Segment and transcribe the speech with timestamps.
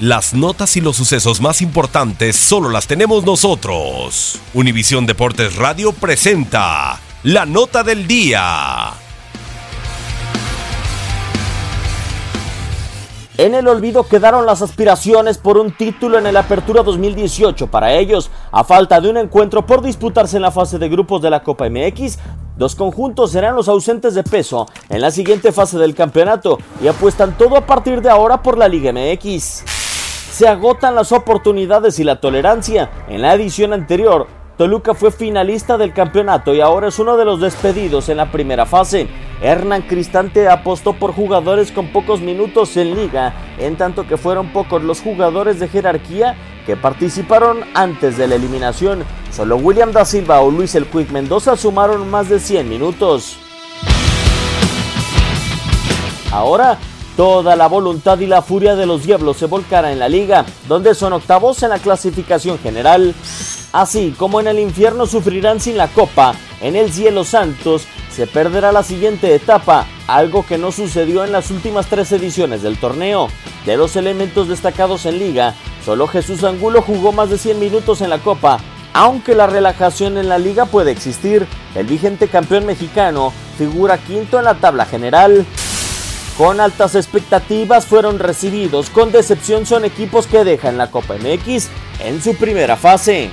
[0.00, 4.40] Las notas y los sucesos más importantes solo las tenemos nosotros.
[4.52, 8.92] Univisión Deportes Radio presenta la nota del día.
[13.36, 17.68] En el olvido quedaron las aspiraciones por un título en el Apertura 2018.
[17.68, 21.30] Para ellos, a falta de un encuentro por disputarse en la fase de grupos de
[21.30, 22.18] la Copa MX,
[22.56, 27.38] dos conjuntos serán los ausentes de peso en la siguiente fase del campeonato y apuestan
[27.38, 29.83] todo a partir de ahora por la Liga MX.
[30.34, 32.90] Se agotan las oportunidades y la tolerancia.
[33.06, 34.26] En la edición anterior,
[34.58, 38.66] Toluca fue finalista del campeonato y ahora es uno de los despedidos en la primera
[38.66, 39.06] fase.
[39.40, 44.82] Hernán Cristante apostó por jugadores con pocos minutos en liga, en tanto que fueron pocos
[44.82, 46.34] los jugadores de jerarquía
[46.66, 49.04] que participaron antes de la eliminación.
[49.30, 53.38] Solo William da Silva o Luis El Quick Mendoza sumaron más de 100 minutos.
[56.32, 56.76] Ahora,
[57.16, 60.94] toda la voluntad y la furia de los Diablos se volcará en la liga, donde
[60.94, 63.14] son octavos en la clasificación general.
[63.72, 68.70] Así como en el infierno sufrirán sin la copa, en el cielo santos se perderá
[68.70, 73.28] la siguiente etapa, algo que no sucedió en las últimas tres ediciones del torneo.
[73.66, 75.54] De los elementos destacados en liga,
[75.84, 78.60] solo Jesús Angulo jugó más de 100 minutos en la copa,
[78.92, 81.46] aunque la relajación en la liga puede existir.
[81.74, 85.44] El vigente campeón mexicano figura quinto en la tabla general.
[86.36, 91.68] Con altas expectativas fueron recibidos, con decepción son equipos que dejan la Copa MX
[92.00, 93.30] en su primera fase.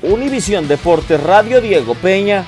[0.00, 2.46] Univisión Deportes Radio Diego Peña.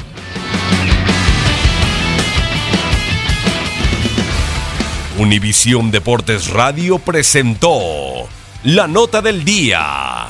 [5.19, 8.27] Univisión Deportes Radio presentó
[8.65, 10.29] la nota del día.